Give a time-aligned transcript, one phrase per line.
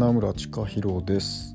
[0.00, 1.54] 花村千佳弘です。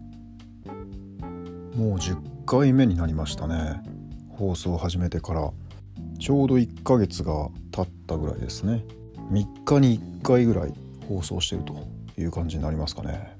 [1.75, 3.81] もう10回目になりましたね。
[4.29, 5.51] 放送を始めてから。
[6.19, 8.85] ちょうど1ヶ月が経ったぐらいですね。
[9.31, 10.73] 3日に1回ぐらい
[11.09, 11.75] 放送してると
[12.21, 13.35] いう感じになりますかね。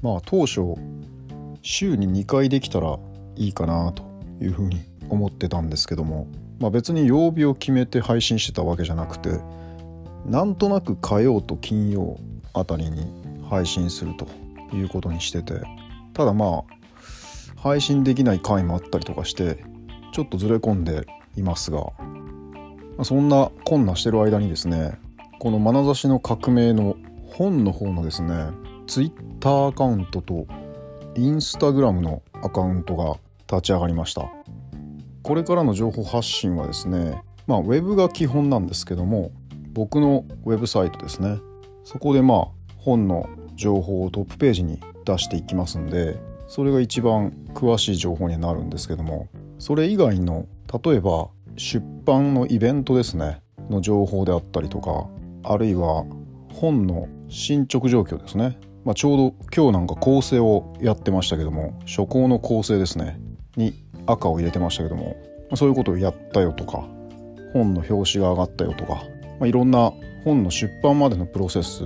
[0.00, 0.62] まあ当初
[1.60, 2.98] 週に2回できたら
[3.36, 4.02] いいかなと
[4.40, 4.80] いうふうに
[5.10, 6.26] 思ってたんですけども、
[6.58, 9.40] まあ、別に曜日を決めて配信してたわけじゃなくて
[10.24, 12.18] なんとなく火曜と金曜
[12.54, 14.26] あたりに配信すると
[14.76, 15.54] いうことにしてて
[16.12, 16.78] ただまあ
[17.56, 19.64] 配信できない回もあったりとかして
[20.12, 21.92] ちょっとずれ込んでいますが、
[23.02, 24.98] そんなこんなしてる間にですね
[25.38, 28.48] この「眼差しの革命」の本の方のですね
[28.86, 30.46] Twitter アカウントと
[31.16, 33.16] インスタグラムのアカウントが
[33.50, 34.28] 立ち上がりました。
[35.22, 39.30] これからの情報発信はですねまあウェブが基本なんですけども
[39.72, 41.38] 僕のウェブサイトですね。
[41.84, 49.28] そこでまあ本の情報をトップページに出していきますんでそれが一番詳しい情報になるんですけども
[49.58, 50.46] それ以外の
[50.82, 55.08] 例えば出版のイベントですねの情報であったりとか
[55.42, 56.04] あるいは
[56.54, 63.20] 本の進捗状況ですね、まあ、ちょうど今日なんか構成をやってましたけども初稿の構成ですね
[63.56, 63.74] に
[64.06, 65.16] 赤を入れてましたけども、
[65.50, 66.86] ま、そういうことをやったよとか
[67.52, 69.02] 本の表紙が上がったよとか、
[69.40, 69.92] まあ、いろんな
[70.24, 71.82] 本の出版までのプロセス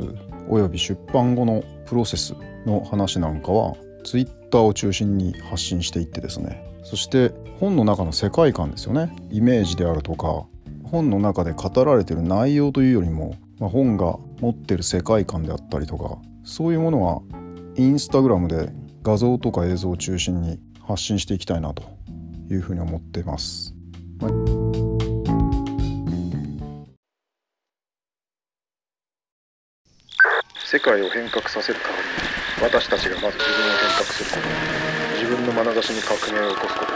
[0.52, 2.34] および出版後のプロセス
[2.66, 10.44] の話なんかは Twitter を中心に発信していってですねそして本の中の世界観ですよねイメージであるとか
[10.84, 17.22] 本の中で語られてる内容というよりも、まあ、本が持ってる世界観であったりとかそういうものは
[17.76, 18.68] インスタグラムで
[19.02, 21.82] 画像とか映像を中心に発信していきたいなと
[22.50, 23.74] いうふうに思っています。
[24.20, 24.81] まあ
[30.72, 34.48] 世界を変革させる代わりに私たちがまず自分を変革すること。
[35.20, 36.92] 自分の眼差しに革命を起こすこと。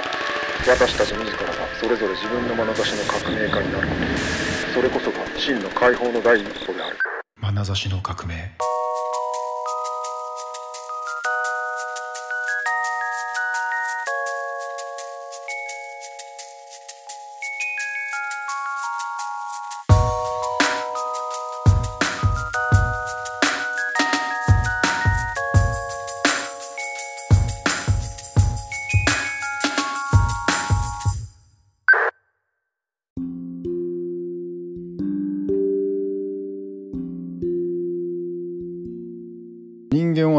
[0.73, 3.95] 私たち自らがそれぞれ自分の眼差しの革命家になるこ
[4.65, 4.73] と。
[4.73, 6.97] それこそが真の解放の第一歩である。
[7.43, 8.57] 眼差しの革命。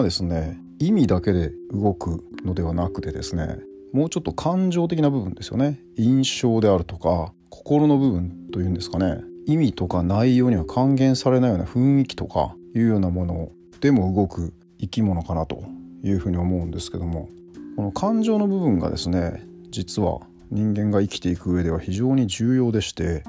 [0.07, 3.57] ですね意味だけで動くのではなくてですね
[3.91, 5.79] もうちょっと感情的な部分ですよね。
[5.97, 9.21] 印象であるとか心の部分というんですかね。
[9.45, 13.49] 意味とか内容には還元されないような雰囲気とかいうようなもの
[13.81, 15.63] でも動く生き物かなと
[16.03, 17.29] いうふうに思うんですけども
[17.75, 20.19] この感情の部分がですね実は
[20.51, 23.23] 人間が生きていく上では非常に重要でして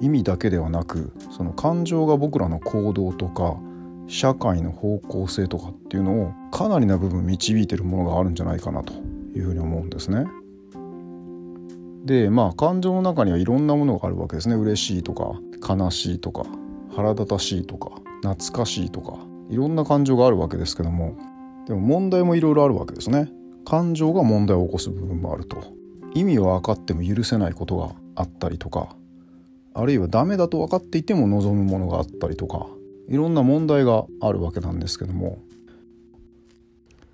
[0.00, 3.56] 意味だけではなくその感情が僕らの行動とか
[4.12, 8.92] 社会の方向性とかっていうのをかなりな部分導いてるものがあるんじゃないかなと
[9.34, 10.26] いうふうに思うんですね。
[12.04, 14.54] でまあ感情の中にはいろんなものがあるわけですね。
[14.54, 15.32] 嬉しいとか
[15.66, 16.44] 悲しいとか
[16.94, 17.90] 腹立たしいとか
[18.22, 19.16] 懐かしいとか
[19.48, 21.16] いろんな感情があるわけですけども。
[21.66, 23.30] でも問題もいろいろあるわけですね。
[23.64, 25.56] 感情が問題を起こす部分もあると。
[26.12, 28.94] 意味は分かっても許せないことがあったりとか。
[29.72, 32.66] あるいはダメだと分かっていても望むものがあったりとか。
[33.12, 35.38] いろんな問題があるわけなんですけども。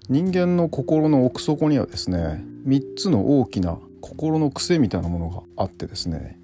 [0.09, 6.39] 人間の心の奥底にはですね3つの大きな心の癖みたいなものがあってですね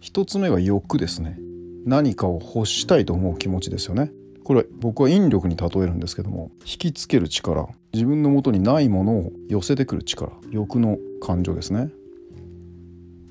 [0.00, 1.36] 1つ目が欲ですね。
[1.84, 4.12] 何かを欲したいと思う気持ちですよね。
[4.44, 11.88] これ僕は引力に例えるんですけども引きつける力自分のもとにないものを寄せてくる力欲の感情ですね。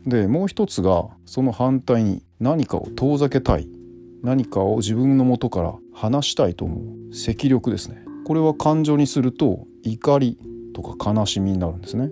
[0.07, 3.69] でもう一つがその反対に何かを遠ざけたい。
[4.21, 7.15] 何かを自分の元から離したいと思う。
[7.15, 8.03] 積力ですね。
[8.25, 10.37] これは感情にすると怒り
[10.73, 12.11] とか悲しみになるんですね。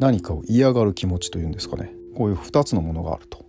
[0.00, 1.92] 何かを嫌がる気持ちというんですかね。
[2.16, 3.44] こういう2つのものがあると。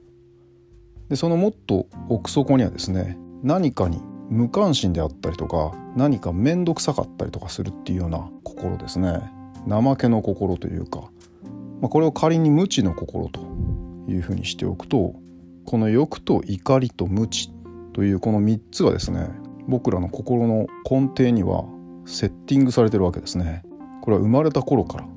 [1.10, 9.20] でそのもっと奥底にはですね何かに無関心であったりとか何か面倒くさかったりとかするっていうような心ですね。
[9.68, 11.02] 怠けの心というか、
[11.82, 13.42] まあ、これを仮に無知の心と
[14.08, 15.16] いうふうにしておくと
[15.66, 17.50] この欲と怒りと無知
[17.96, 19.30] というこの3つがですね
[19.70, 21.64] 僕らの心の根底には
[22.06, 23.64] セッティングされてるわけですね
[24.02, 25.08] これは生まれた頃から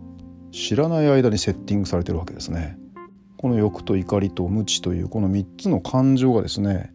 [0.52, 2.78] 知らない間にセッティングされてるわけですね
[3.36, 6.94] この欲と怒りと無知というこの3つの感情がですね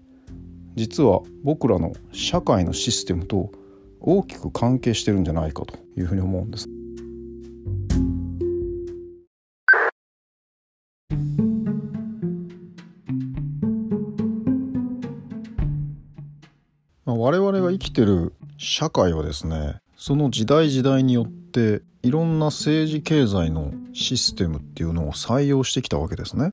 [0.76, 3.52] 実は僕らの社会のシステムと
[4.00, 6.70] 大きく関係してるんじゃないかというふうに思うんです。
[17.84, 26.52] きてる社会はですねその時代時代によっていろんな政治経済のシステムっていうのを採用してきたわけですね。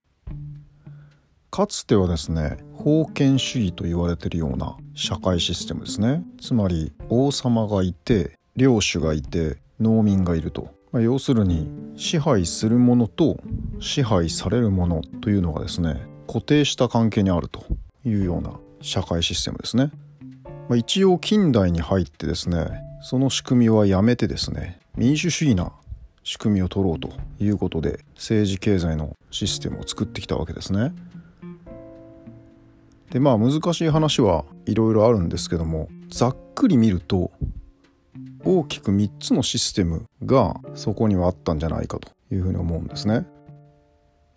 [1.50, 6.22] かつてはですね封建主義と言われてるような社会システムですね。
[6.40, 13.40] つまり王様がいて領主がいて農民がいると、まあ、要するに支配するものと
[13.80, 17.64] 支配されるものというのがですね固定した関係にあると
[18.04, 19.90] いうような社会システムですね、
[20.70, 25.72] まあ、一応近代に入ってですねその仕組みはやめてですね民主主義な
[26.22, 30.92] 仕組みを取ろうということで政治経済のシステムを作ってきたわけですね。
[33.10, 37.32] でまあ難しい話はいろいろあるんですけどもざっくり見ると
[38.44, 43.26] 大きく3つのシステムがそこにはあったんじゃないかというふうに思うんですね。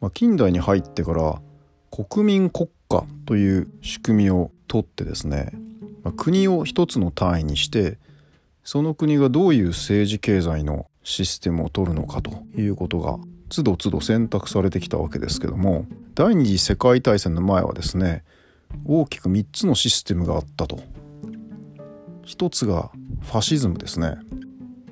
[0.02, 1.40] まあ、近代に入ってから
[1.92, 5.52] 国民国家という仕組みをとってですね、
[6.04, 7.98] まあ、国を一つの単位にして
[8.64, 13.20] その国がどういう政治経済のシステムを取るのかということが
[13.50, 15.86] つどつど選択されてきたわけですけども
[16.16, 18.24] 第二次世界大戦の前はですね
[18.86, 20.80] 大きく3つのシステムがあったと。
[22.24, 22.90] 一つが
[23.22, 24.16] ファシズムですね、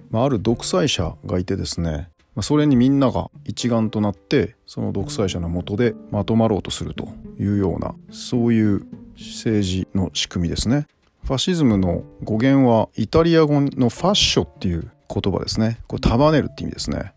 [0.10, 2.10] まあ、ある独裁者がいてですね
[2.42, 7.10] それにみんなが一丸となってその独裁者のもとでまとまろうとすると
[7.40, 8.86] いうようなそういう
[9.16, 10.88] 政治の仕組みですね。
[11.23, 15.79] ファシズムの語源はイタリア語のファッショっていう言葉ですね。
[15.88, 17.13] これ束ねるって意味ですね。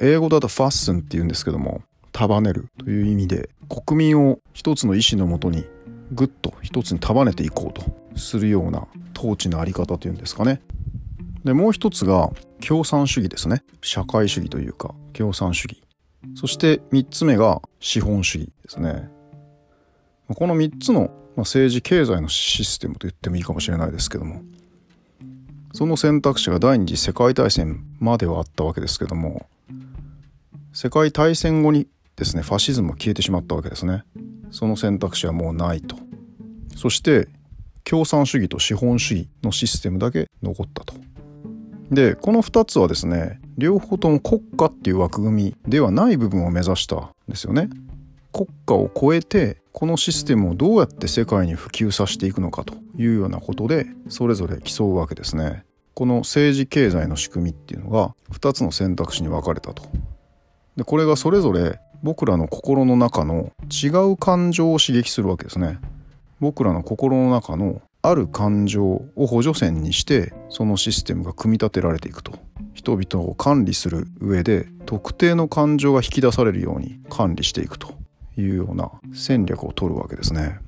[0.00, 5.64] 英語だとファッスンって言うんですけども束ねるという意味で国民を一つの意思のもとに
[6.12, 7.84] ぐっと一つに束ねていこうと
[8.16, 8.86] するような
[9.16, 10.60] 統治のあり方というんですかね。
[11.44, 12.30] でもう一つが
[12.66, 13.62] 共産主義ですね。
[13.82, 15.82] 社会主義というか共産主義。
[16.34, 19.10] そして3つ目が資本主義ですね。
[20.28, 24.42] この3つのまあ政治経済のシステムと言ってもいいかもしれないですけども。
[25.72, 29.46] その選択肢が第二次世界大戦まではあったわけですけども。
[30.72, 34.04] 世界大戦後にですねファシズムは消えてしまったわけですね。
[34.50, 35.96] その選択肢はもうないと。
[36.76, 37.28] そして
[37.84, 40.94] 共産主義と資本主義のシステムだけ残ったと。
[41.90, 47.68] でこの2つはですね両方とも国家っていう枠組みではない部分を目指したんですよね。
[48.32, 55.64] 国家を超えてこのシステムをどうやって世界に普及させていくのかというようなことでそれぞれ競うわけですね。
[55.94, 59.82] この政治経済の仕組みっていうのが2つの選択肢に分かれたと。
[60.76, 65.80] でこれがそれぞれ僕らの心の中の違う感情を刺激するわけですね。
[66.38, 72.38] 僕らの心の中のある感情を補助線にしてそのシステムが組み立てられていくと。
[72.74, 78.03] 人々を管理する上で特定の感情が引き出されるように管理していくと。
[78.36, 80.58] いうような戦略を取るわけですね。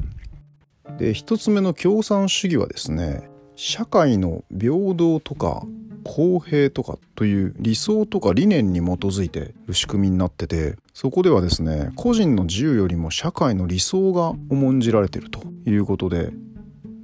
[0.98, 5.66] で一つ目の共産主義はですね社会の平等とか
[6.04, 16.30] 公平とかという理想とか理念に基づいてる仕組みになっててそこではですね個人の自由よりも社会の理想が重んじられてるということで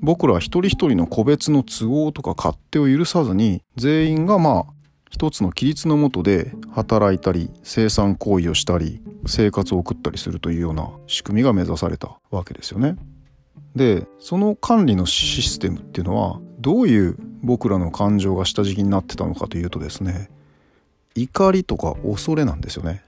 [0.00, 4.81] 僕ら一人一人の個別の都合とか勝手を許さずに全員がまあ
[5.12, 12.96] 一つの規律のもとで働いたり生産行為をしたり生活を送ったりするというような仕組みが目指されたわけですよね。
[13.76, 20.30] でその管理のシステムっていうのはどういう僕らの感情が下敷きになってたのかというとですね
[21.14, 23.02] 怒りとか恐れなんですよね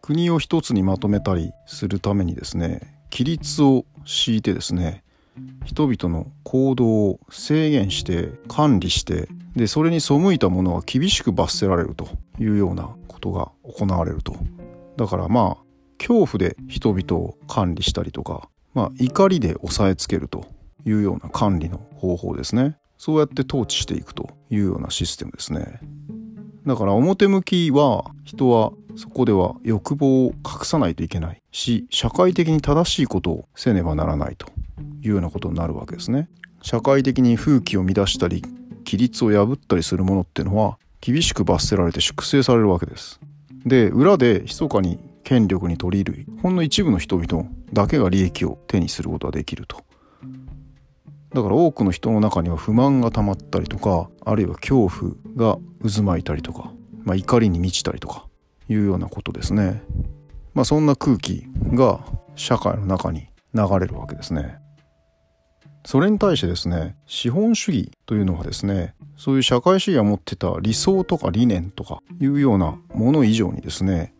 [0.00, 5.02] 国を一つにまとめたりするためにですね規律を敷いてですね
[5.64, 14.34] 人々の行動を制限して管理してでそれに背いたものは厳しく罰せられるというようなことが行われると。
[14.96, 20.46] だからまあ恐怖で人々を管理したりとか、まあ、怒りで押さえつけると
[20.84, 22.76] いうような管理の方法ですね。
[22.98, 25.80] そうやって統治していくというようなシステムですね。
[26.66, 34.46] だから表向きは人はそこでは欲望を隠さないといけないし社会的に正しいことをせねばならないと
[35.02, 36.28] いうようなことになるわけですね。
[36.62, 38.44] 社会的に風紀を乱したり
[38.92, 43.20] 規律を破ったりするものっていうのは厳しく罰せられて粛清されるわけです
[43.64, 49.82] で裏で密かに権力に取り入るほんの一部の人々だけが利益を手にすることができると
[51.32, 56.70] だから多くの人の中には不満が溜まったりとかあるいは恐怖が渦巻いたりとか、
[57.04, 58.26] まあ、怒りに満ちたりとか
[58.68, 59.82] いうようなことですね。
[60.54, 62.00] まあ、そんな空気が
[62.36, 64.61] 社会の中に流れるわけですね。
[65.84, 74.14] それに対してですね資本主義というのはですねそういう社会主義が持ってた理想とか理念とかいうようなもの以上にですね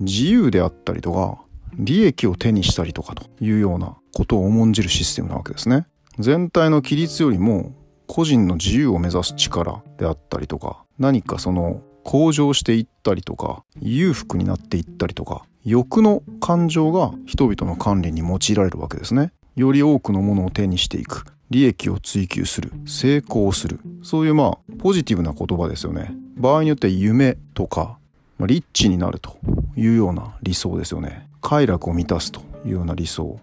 [0.00, 1.38] 自由であったりとか
[1.74, 5.86] 利益を手にしたりとかというようなことを重んじるシステムなわけですね。
[6.18, 7.74] 全体の規律よりも
[8.06, 19.32] 個人の自由を目指す力であったりとか何かその向上していったりとか裕福になっていったりとか欲の感情が人々の管理に用いられるわけですね。
[19.56, 26.14] より多くのものを手にしていく利益を追求する成功するそういうまあポジティブな言葉ですよね。
[26.36, 27.98] 場合によっては夢とか、
[28.38, 29.38] まあ、リッチになると
[29.76, 31.28] いうような理想ですよね。
[31.40, 33.40] 快楽を満たすというような理想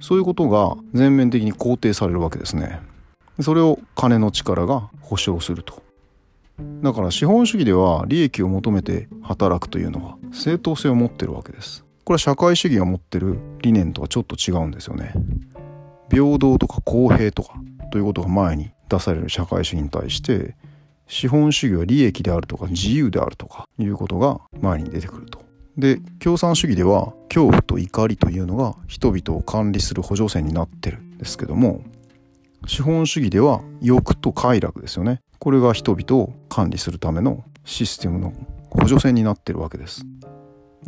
[0.00, 2.80] そういうことが全面的に肯定されるわけですね。
[3.40, 5.82] それを金の力が保証すると。
[6.82, 11.84] だから資本主義では利益を求めて働くというのは正当性を持ってるわけです。
[12.08, 15.12] これは社会主義が持ってる理念とはちょっと違うんですよね。
[16.10, 17.52] 平等とか公平とか
[17.92, 20.56] ということが前に出される社会主義に対して
[21.06, 25.44] 資本主義は利益であるとか自由であるとかいうことが前に出てくると。
[25.76, 31.82] で共産主義では恐怖と怒りというのが人々を管理する補助線になってるんですけども
[32.66, 38.32] 資本主義では欲と快楽ですよねこれが人々を管理するためのシステムの
[38.70, 40.06] 補助線になってるわけです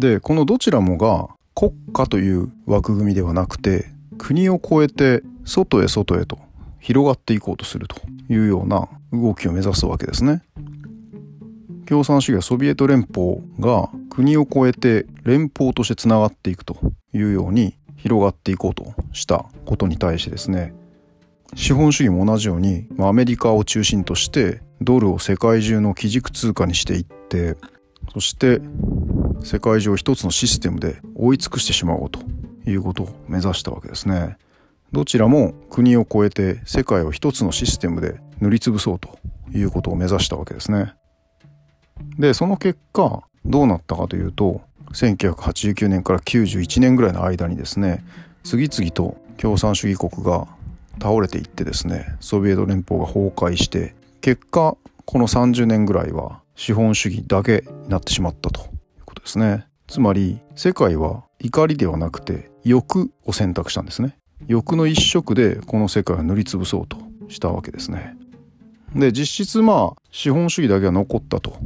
[0.01, 3.87] でこのどちらもが国家という枠組みではなくて
[4.19, 6.39] 国を越えて外へ外へと
[6.81, 7.97] 広がっていこうとすると
[8.29, 10.43] いうような動きを目指すわけですね。
[11.87, 16.79] 共産主義はソビエト連邦が国を越えて連邦としてつながっていくと
[17.13, 20.73] いうように広がっていこうとしたことに対してですね
[21.57, 27.57] 資本主義も同じようにアメリカを中心としてドルを世界中の基軸通貨にしていって
[28.13, 28.61] そして
[29.43, 32.21] 世界中を一つのシステムで追い尽くしてしまおうと
[32.67, 34.37] いうことを目指したわけですね。
[34.93, 39.19] どちらも国を越えて世界を一つのシステムで塗りつぶそうと
[39.53, 40.95] いうことを目指したわけですね。
[42.19, 48.05] でその結果どうなったかというと1989年から91年ぐらいの間にですね
[48.43, 50.49] 次々と共産主義国が
[51.01, 58.70] 倒れていってですねソビエト連邦が崩壊して結果この30年ぐらいは資本主義だけになってしまったと
[59.11, 59.67] ことですね。
[59.87, 64.17] つまり世界は怒りではなくて欲を選択したんですね。
[64.47, 66.97] 欲の一色でこの世界を塗りつぶそうと
[67.29, 68.17] したわけですね。
[68.95, 71.59] で実質まあ資本主義だけが残ったと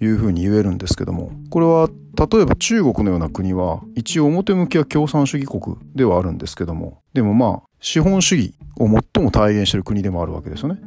[0.00, 10.80] いうふうに言えるんですけどもこれは例えば中国のような国は一応表向きは共産主義国ではあるんですけどもでもまあ資本主義を最も体現している国でもあるわけですよね。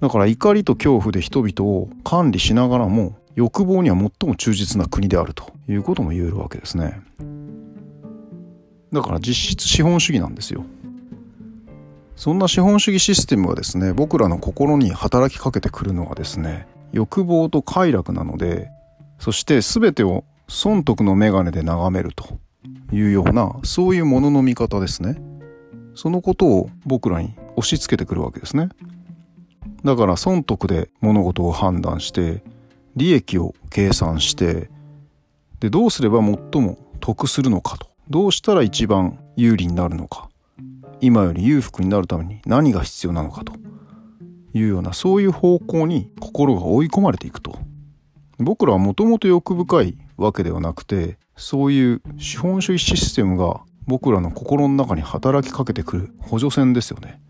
[0.00, 7.00] だから怒りと恐怖で人々を管理しながらも欲望には最も忠実な国であるということも言えるわけですね。
[8.92, 10.64] だから実質資本主義なんですよ。
[12.16, 18.70] そんな資本主義システムがですね僕らの心に働きかけてくるのはですね欲望と快楽なので
[19.20, 22.40] そして全てを損得の眼鏡で眺めると
[22.90, 25.16] いうようなそういうものの見方ですね。
[25.94, 28.68] そのことを僕らに押し付けてくるわけですね。
[29.84, 32.42] だから損得で物事を判断して
[32.98, 34.70] 利益を計算して
[35.60, 37.88] でどうすれば最も得するのかと。
[38.10, 40.28] どうしたら一番有利になるのか。
[41.00, 43.52] 今より裕福になるために何が必要なのかと。
[44.54, 47.58] いうようなそういう方向に心が追い込まれていくと。
[48.38, 57.20] 僕らはもともと欲深いわけではなくてそういう資本主義システムが僕らの心の中に働きかけてくる補助線ですよね。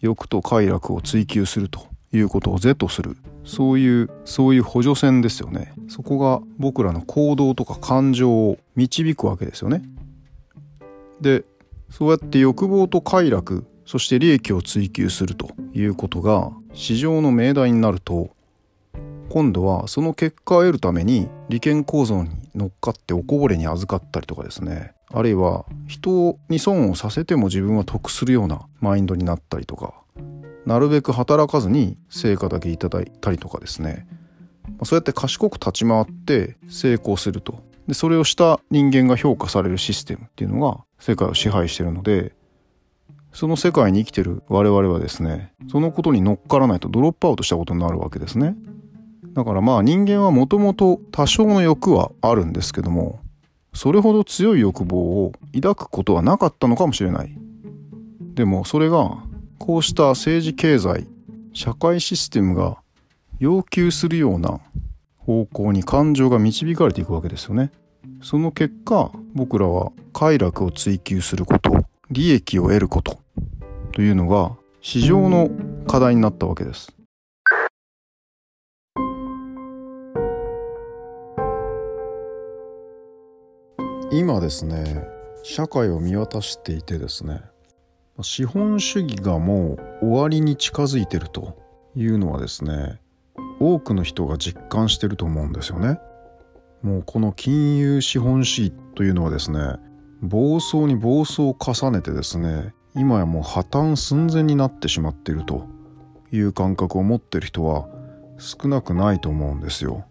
[0.00, 3.16] 欲と快楽を追求するということを是とする。
[3.44, 5.72] そういうそういう補助線ですよね。
[5.88, 9.82] そこが僕らの行動とか感情を導くわけですよね。
[11.20, 11.44] で
[11.90, 18.30] そうやって欲望と快楽そして利益を追求するということが市場の命題になると
[19.28, 24.92] 今度はその結果を得るために利権構造に乗っかっておこぼれに預かったりとかですね。
[25.12, 29.94] あるいは人に損をさせても自分は得するようなマインドになったりとか。
[30.66, 34.06] なるべく働かずに成果だけいただいたりとかですね。
[34.84, 37.62] そうやって賢く立ち回って成功すると。
[37.86, 42.34] でそれをした人間が評価されるシステムっていうのが世界を支配してるので
[43.32, 48.54] その世界に生きてる我々はですねそのことに乗っからないとドロップアウトしたことになるわけですね。
[49.32, 53.20] だからまあ人間はもともと多少の欲はあるんですけども
[53.72, 57.36] それほど強い欲望を抱くことはなかったのかもしれない。
[58.34, 59.18] でもそれが
[59.60, 61.06] こうした政治経済
[61.52, 62.78] 社会システムが
[63.38, 64.58] 要求するような
[65.18, 67.70] 方向に感情が導かれていくわけですよね
[68.22, 73.20] その結果僕らは快楽を追求すること利益を得ること
[73.92, 75.50] というのが市場の
[75.86, 76.94] 課題になったわけです。
[84.12, 85.06] 今ですね
[85.44, 87.42] 社会を見渡していてですね
[88.22, 91.56] 資本主義がもう終わりに近づいてると
[91.94, 93.00] いうのはですね
[93.58, 95.98] 多くの人が実感してると思うんですよね。
[96.82, 99.76] もうこの金融資本主義というのはですね
[100.22, 105.66] 暴走に暴走を重ねてですね今やもう破綻寸前になってしまっていると
[106.32, 107.88] いう感覚を持ってる人は
[108.38, 110.06] 少なくないと思うんですよ。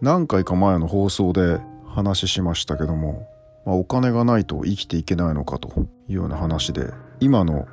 [0.00, 3.28] 何回か前の放送で話しましたけども、
[3.64, 7.66] まあ、お金がないと生きていけないのかというような話で今の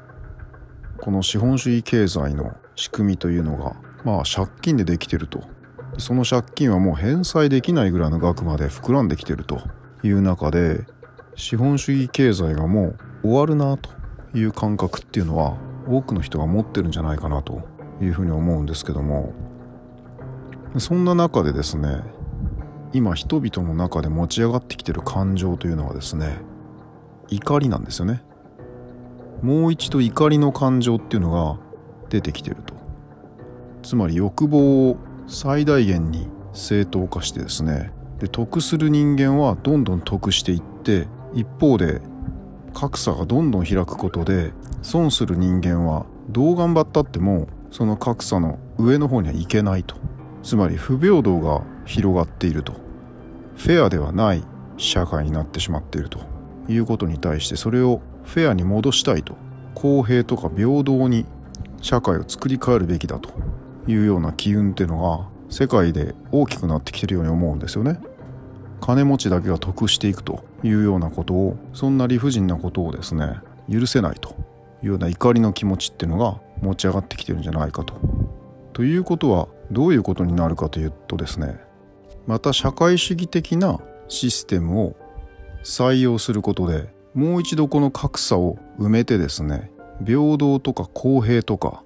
[1.00, 5.44] この資本主義経済の仕組みというのがまあ借金でできてると。
[5.98, 9.60] その借金はもう返済できないぐらいの額まで膨らんできてると
[10.04, 10.86] いう中で
[11.36, 13.90] 資本主義経済がもう終わるなと
[14.34, 15.58] いう感覚っていうのは
[15.88, 17.62] 多くの人が持ってるんじゃないかなと
[18.02, 19.34] いうふうに思うんですけども
[20.78, 22.02] そんな中でですね
[22.94, 26.38] 今人々の中で持ち上がってきてる感情というのはですね
[27.32, 28.22] 怒りなんですよね。
[29.42, 31.58] もう一度怒りの感情っていうのが
[32.10, 32.76] 出てきてると。
[33.82, 34.98] つまり欲望を
[35.28, 37.92] 最大限に正当化してですね。
[38.20, 42.02] で得する人間はどんどん得していって一方で
[42.74, 49.96] 格差がどんどん開くことで損する人間はどう頑張ったってもその格差の上の方には行けないと。
[50.44, 52.74] つまり不平等が広がっていると。
[53.56, 54.44] フェアではない
[54.78, 56.31] 社会になってしまっていると。
[56.68, 59.36] いうことに対してそれをフェアに戻したいと
[59.76, 61.26] 公平とか平等に
[61.82, 63.32] 社会を作り変えるべきだと
[63.88, 68.00] いうような機運っていうのが世界で大きくなってきてるように思うんですよね。
[68.80, 73.36] 金持ちだけが得していくというようなことをそんな理不尽なことをですね
[73.72, 74.30] 許せないと
[74.82, 77.94] いうような怒りの気持ちっていうのが持ち上がってきてるんじゃないかと。
[78.74, 81.60] ということはどういうことになるかというとですね
[82.26, 84.96] また社会主義的なシステムを
[85.64, 89.72] 採用することでもう一度この格差を埋めてですね
[90.06, 91.84] 平等とか公平とか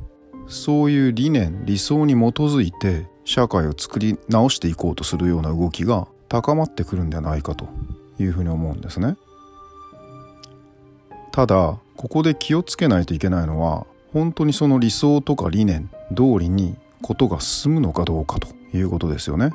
[0.47, 7.67] そういう理念理想に基づいて社会を作り直していこうとするような動きが高まってくるんではないかと
[8.19, 9.17] いうふうに思うんですね。
[11.31, 19.51] ただここで気をつけないといけないのは本当にその理想とか理念通りにことが進むのかどうかということですよね。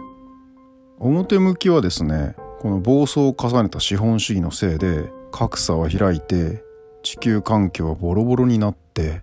[0.98, 6.62] 表向きはですねこの暴走を重ねた資本主義のせいで格差は開いて
[7.02, 9.22] 地球環境はボロボロになって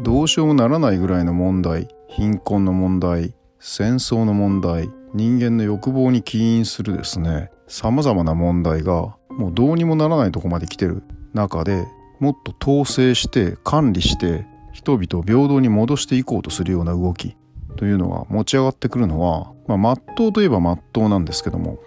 [0.00, 11.02] どうしようもならないぐらいの問題貧困の問題戦争の問題人間の欲望に起因するですね様々な問題がもうどうにもならないとこまで来てる
[11.34, 11.86] 中で
[12.20, 17.36] もっと統制して管理して人々を平等に戻していこうとするような動き
[17.76, 21.78] というのが持ち上がってくるのはまあ真っ当といえば真っ当なんですけども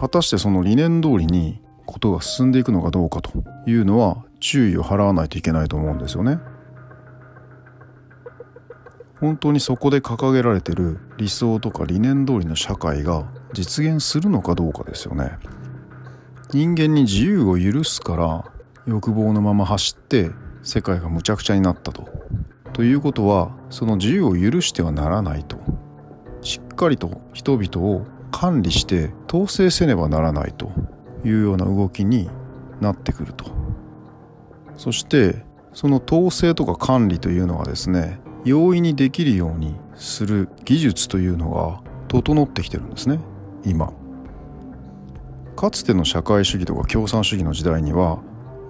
[0.00, 3.32] 果たしてその理念通りにことが進んでいくのかどうかと
[3.66, 6.38] いうのは注意を払わないといけないと思うんですよね。
[9.20, 15.32] 本当にそこで掲げられてる理想とか理念通りの社会が実現するのかどうかですよね。
[16.50, 18.44] 人間に自由を許すから
[18.86, 20.30] 欲望のまま走って
[20.62, 22.08] 世界がむちゃくちゃになったと。
[22.72, 25.58] ということはその自由を許してはならないと。
[26.40, 30.70] しっかりと人々を管理して統制せねばならないと
[31.24, 32.30] いうような動きに
[32.80, 33.46] なってくると。
[34.76, 43.18] そしてその統制とか管理というのはですね容易にできるようにする技術というのが整ってきてるんですね
[43.64, 43.92] 今。
[45.56, 48.20] かつての社会主義とか共産主義の時代には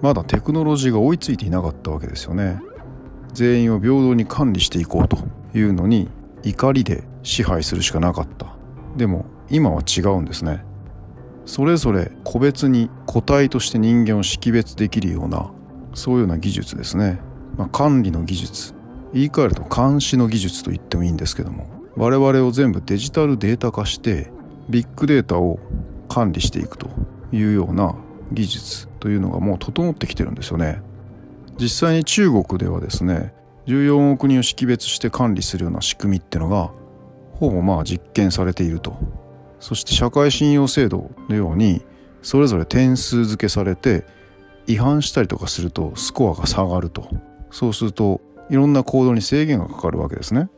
[0.01, 2.59] まだテクノロジーが追いついていなかったわけですよね。
[3.33, 5.17] 全員を平等に管理していこうと
[5.53, 6.09] いうのに
[6.43, 8.55] 怒りで支配するしかなかった。
[8.97, 10.63] でも今は違うんですね。
[11.45, 15.51] それぞれ個別に個体として人間を識別できるような
[15.95, 17.19] そういうような技術ですね、
[17.57, 18.73] まあ、管理の技術。
[19.13, 21.79] 言い換えると監視の技術と言ってもいいんですけども。
[21.95, 24.31] 我々を全部デジタルデータ化して
[24.69, 25.59] ビッグデータを
[26.07, 26.87] 管理していくと
[27.33, 27.95] いうような
[28.31, 30.81] 技術というのがもう整ってきてるんですよね。
[31.59, 33.33] 実際に中国ではですね
[33.65, 36.71] 14億人を識別して管理するような仕組みってのが
[37.33, 38.97] ほぼまあ実験されていると。
[39.59, 41.81] そして社会信用制度のように
[42.21, 44.05] それぞれ点数付けされて
[44.67, 47.09] 違反したりとかするとスコアが下がると。
[47.51, 50.49] そうするといろんな行動に制限がかかるわけですね。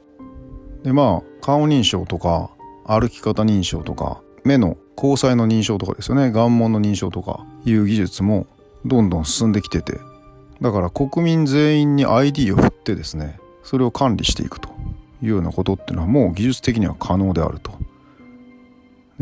[0.84, 2.52] でまあ顔認証とか
[2.86, 6.32] 歩き方認証とか目の交際の認証とかですよね。
[6.32, 8.48] 眼門の認証とかいう技術も
[8.86, 10.00] どんどん進んできてて。
[10.62, 14.70] だから国民全員に ID を振ってですねそれを管理していくと
[15.24, 17.72] いうようなことっていうのはもう技術的には可能であると。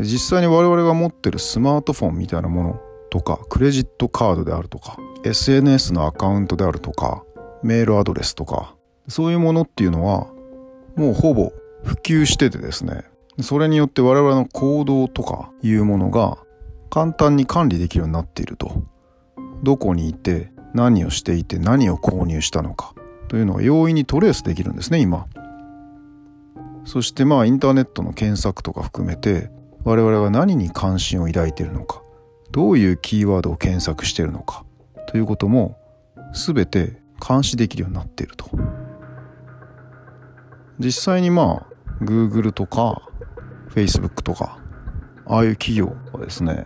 [0.03, 7.23] 実際に我々が持ってるスマートフォンみたいなものとかクレジットカードであるとか SNS のアカウントであるとか
[7.63, 8.75] メールアドレスとか
[9.07, 10.27] そういうものっていうのは
[10.95, 11.51] もうほぼ
[11.83, 13.05] 普及しててですね。
[13.41, 16.37] それによって我々の行動とかいうものが
[16.89, 18.83] 簡単に管理できるようになっていると。
[19.63, 22.93] どこにいて何をしていて何を購入したのか
[23.27, 25.25] というのが容易にトレースできるんですね今。
[26.85, 29.51] そしてまあインターネットの検索とか含めて
[29.83, 32.01] 我々が何に関心を抱いているのか
[32.51, 34.65] どういうキーワードを検索しているのか
[35.07, 35.77] ということも
[36.33, 38.49] 全て監視できるようになっていると。
[40.79, 43.01] 実際にまあ Google とか
[43.69, 44.59] Facebook とか
[45.25, 46.65] ああいう企業はですね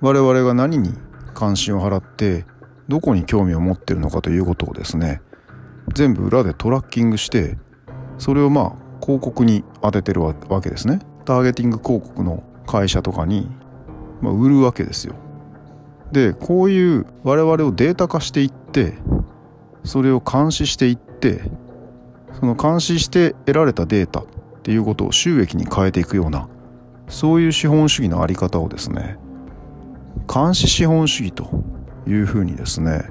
[0.00, 0.92] 我々が何に
[1.34, 2.44] 関心を払って
[2.88, 5.22] どこに興味を持ってるのかということをですね
[5.94, 7.56] 全部裏でトラッキングして
[8.18, 11.00] それをまあ広告に当ててるわけですね。
[11.30, 13.48] ターゲティング広告の会社とかに、
[14.20, 15.14] ま、売るわけですよ。
[16.10, 18.94] でこういう我々をデータ化していって
[19.84, 21.42] それを監視していって
[22.32, 24.26] その監視して得られたデータっ
[24.64, 26.48] ていうことを収益に変えていくような
[27.08, 29.18] そういう資本主義のあり方をですね
[30.32, 31.48] 監視資本主義と
[32.08, 33.04] いうふうにですね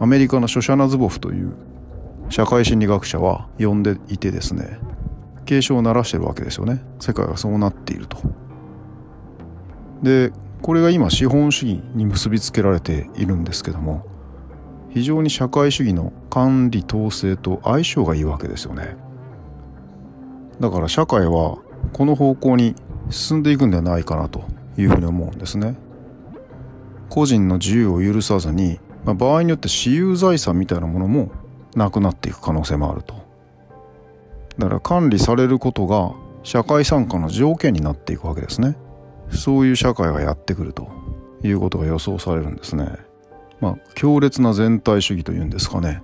[0.00, 1.52] アメリカのショシャナ・ズボフという
[2.30, 4.78] 社会心理学者は呼んでいてですね
[5.44, 6.82] 警鐘を鳴らしてるわけですよね。
[7.00, 8.18] 世界がそうなっていると。
[10.02, 14.06] でこれが今資本主義に結びつけられているんですけども
[14.90, 18.96] 非常に社会主義の管理統制と相性がいいわけですよね。
[20.60, 21.58] だから社会は
[21.92, 22.74] この方向に
[23.10, 24.44] 進んでいくんではないかなと
[24.76, 25.76] いうふうに思うんですね。
[27.08, 31.30] 個人の自由を許さずに、まあ、場合によって私有財産みたいなものも
[31.74, 33.21] なくなっていく可能性もあると。
[34.58, 36.12] だから管理されることが
[36.42, 38.76] 社会参加の条件になっていくわけですね。
[39.30, 40.88] そういう社会がやってくると
[41.42, 42.88] いうことが予想されるんですね。
[43.60, 46.02] まあ強烈な全体主義というんですかね。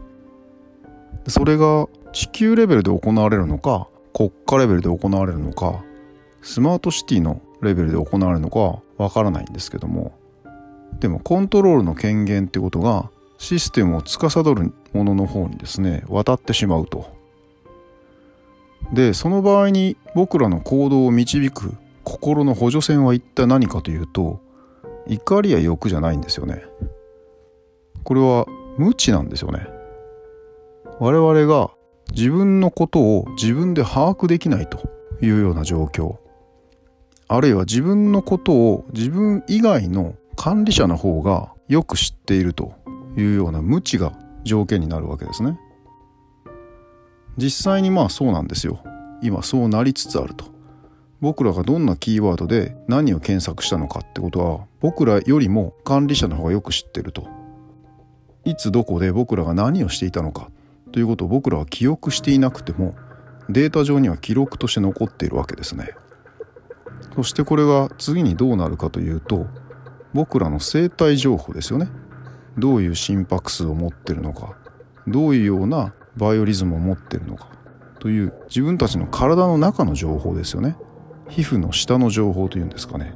[1.26, 5.84] それが地球レベルで行われるのか国家レベルで行われるのか
[6.42, 10.12] スマートシティのレベルで行われるのかわからないんですけども。
[11.00, 17.17] でもコントロールの権限ってことがシステムを司るものの方にですね渡ってしまうと。
[18.92, 24.40] でその場合に僕らの行動を導く心の補助線は一体何かというと
[25.06, 26.64] 怒りや欲じゃないんですよね。
[28.04, 28.46] これは
[28.78, 29.66] 無知なんですよね。
[31.00, 31.70] 我々が
[32.12, 34.88] 自分のことを自分で把握できないと
[35.20, 36.16] いうような状況
[37.28, 42.72] あるいは自分のことを自分以外の管理者の方がよく知っていると
[43.16, 44.12] いうような無知が
[44.44, 45.58] 条件になるわけですね。
[47.38, 48.81] 実際にまあそうなんですよ。
[49.22, 50.46] 今そうなりつつあると。
[51.20, 57.27] 僕らがどんなキーワードで何を検索したのかってことは僕らよりも管理者の方がよく知ってると。
[58.44, 60.51] いつどこで僕らが何をしていたのか
[60.92, 62.94] ということを僕らは記憶していなくても
[63.48, 65.90] データ上には記録として残っているわけですね。
[67.14, 69.46] そしてこれが次にどうなるかというと
[70.14, 71.88] 僕らの生体情報ですよね。
[72.57, 74.57] どういう心拍数を持ってるのか。
[75.07, 77.48] どういうようなバイオリズムを持ってるのか。
[78.00, 80.76] という自分たちの体の中の情報ですよね。
[81.28, 83.14] 皮膚の下の情報というんですかね。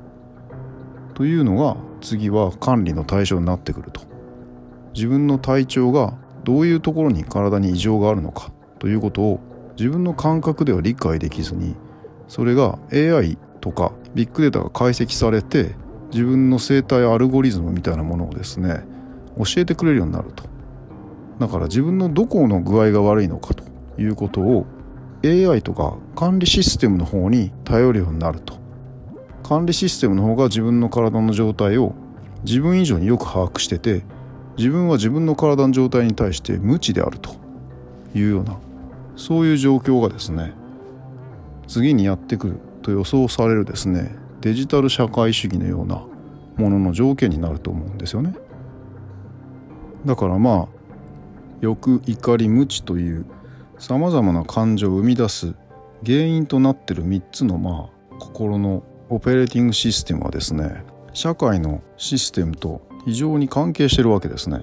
[1.15, 4.01] というのが次は管理の対象になってくると。
[4.95, 8.53] 自分の体調がどういうところに体に異常があるのか。
[8.79, 9.41] ということを
[9.77, 11.77] 自分の感覚では理解できずに
[12.29, 15.75] それが AI とかビッグデータが解析されて
[16.11, 18.85] 自分の生態アルゴリズムみたいなものをですね
[19.38, 20.45] 教えてくれるようになると。
[21.42, 23.64] だから自分のどこの具合が悪いのかと
[24.00, 24.64] いうことを
[25.24, 28.61] AI とか管理システムの方に頼るようになると
[29.42, 31.94] 管理システムの方が自分の体の状態を
[32.44, 34.05] 自分以上によく把握してて
[34.57, 37.35] 自分は自分の体の状態に対して無知であると
[38.14, 38.57] いうような
[39.16, 40.52] そういう状況がですね
[41.66, 46.05] 次にやってくると予想されるですねデジタル社会主義のような
[46.57, 48.33] ものの条件になると思うんですよね。
[50.07, 50.82] だからまあ
[51.62, 53.25] 欲怒り無知という
[53.79, 55.55] さまざまな感情を生み出す
[56.05, 64.62] 原因となってる3つのまあ心のオペレーティングシステムはですね社会のシステムと非常に関係してるわけですね。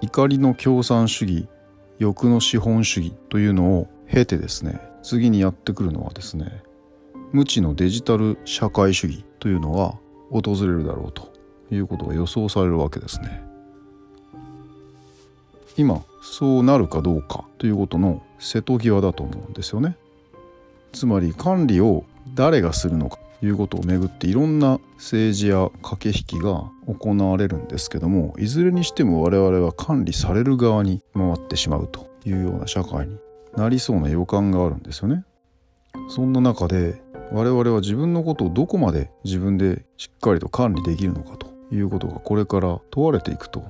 [0.00, 1.48] 怒りの共産主義
[1.98, 6.62] 欲の資本主義というのを経てですね次にやってくるのはですね
[7.32, 9.98] 無知のデジタル社会主義というのは
[10.30, 11.32] 訪れるだろうと
[11.70, 13.45] いうことが予想されるわけですね。
[15.76, 19.96] 今そうなるかどうかということの瀬戸際だと思うんですよね
[20.92, 33.18] つまり管理を誰がするのかということをめぐっていろんな政治や駆け引きが行われるんですけどもいずれにしても我々は管理される側に回ってしまうというような社会に
[33.56, 35.24] なりそうな予感があるんですよね。
[36.08, 37.00] そんな中で
[37.32, 43.64] 我々は自分のことをどこまで自分でしっかりと管理できるのかということがこれから問われていくと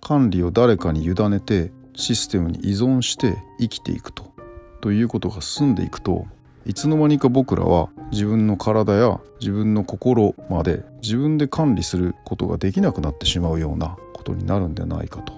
[0.00, 4.32] 管理を誰かに委ねてシステムに依存して生きていくと。
[4.80, 6.26] ということが進んでいくと
[6.66, 15.32] いつの間にか僕らは自分の体や自分の心まで自分で管理することができなくなってしまうようなことになるんではないかと。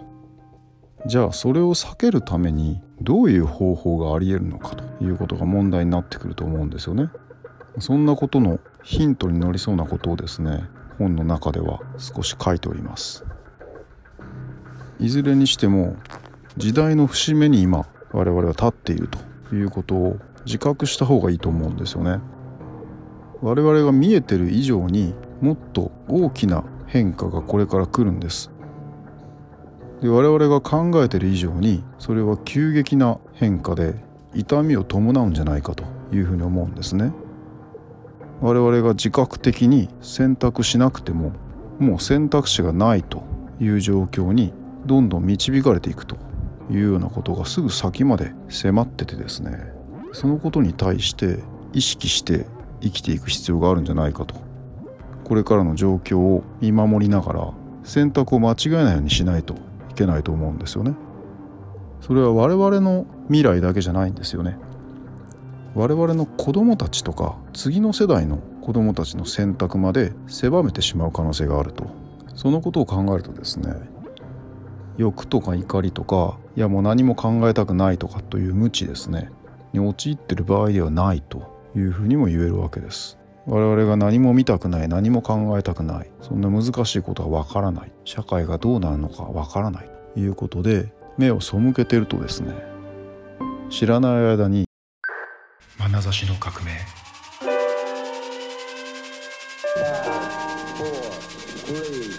[1.07, 7.09] じゃあそれを避けるためにどういう方法がありえるのかということが問題になってくると思うんですよね。
[7.79, 10.65] そんなことのヒントになりそうなことをですね
[10.99, 13.25] 本の中では少し書いております。
[15.03, 15.97] いずれにしても
[16.57, 19.09] 時代の節目に今我々は立っている
[19.49, 22.21] ということを自覚した方がいいと思うんですよね。
[23.41, 28.53] 我々が見えてる以上にもっと大きな変化がこれから来るんです。
[30.01, 33.97] で我々が考えてる以上にそれは急激な変化で
[34.35, 37.13] 痛みを伴うんじゃないかというふうに思うんですね。
[38.41, 41.33] 我々が自覚的に選択しなくても
[41.81, 43.25] もう選択肢がないと
[43.61, 44.55] いう状況に
[44.87, 46.17] どんどん導かれていくと
[46.71, 49.73] いうようなことがすぐ先まで迫っててですね
[50.13, 51.39] そのことに対して
[51.73, 52.47] 意識して
[52.81, 54.35] 生きていく必要があるんじゃないかと。
[55.25, 57.53] これからの状況を見守りながら
[57.85, 59.55] 選択を間違えないようにしないと
[59.91, 60.95] いけないと思うんですよね。
[62.01, 64.59] それは我々の未来だけじゃないんですよね。
[65.75, 71.87] 我々の子供たちとか次の世代の子供たちの選択まで狭めてしまう可能性があると。
[72.35, 73.75] そのことを考えるとですね
[74.97, 79.31] 欲とか怒りとかいやもう何も考えたくないとかという無知ですね。
[79.73, 83.19] に陥ってる場合ではないというふうにも言えるわけです。
[83.47, 87.93] 我々が何も見たくない何も考えたくないそんな難しいことはわからない。
[88.05, 92.55] 社会がどうなるのかわからないということで目を背けてるとですね
[93.71, 94.67] 知らない間に
[95.79, 96.71] 眼差しの革命。
[99.75, 100.05] Five,
[100.77, 100.93] four,
[101.67, 102.13] three,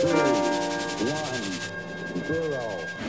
[0.00, 0.35] two, one,
[2.26, 3.05] zero.